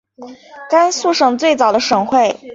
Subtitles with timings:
[0.67, 2.35] 甘肃省最早的省会。